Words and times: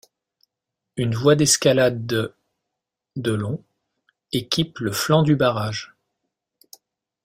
Une 0.97 1.13
voie 1.13 1.35
d'escalade 1.35 2.07
de 2.07 2.33
de 3.17 3.33
long 3.33 3.63
équipe 4.31 4.79
le 4.79 4.91
flanc 4.91 5.21
du 5.21 5.35
barrage. 5.35 5.93